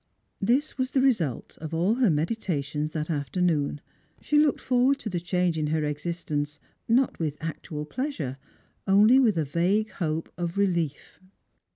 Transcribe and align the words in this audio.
This 0.41 0.79
was 0.79 0.89
the 0.89 1.01
result 1.01 1.59
of 1.61 1.75
all 1.75 1.93
her 1.93 2.09
meditations 2.09 2.89
that 2.89 3.11
afternoon. 3.11 3.81
She 4.19 4.39
looked 4.39 4.59
forward 4.59 4.97
to 5.01 5.11
the 5.11 5.19
change 5.19 5.59
in 5.59 5.67
her 5.67 5.81
existenca 5.85 6.57
not 6.89 7.19
with 7.19 7.37
actual 7.39 7.85
pleasure, 7.85 8.37
only 8.87 9.19
with 9.19 9.37
a 9.37 9.45
vague 9.45 9.91
hope 9.91 10.33
of 10.39 10.57
relief. 10.57 11.19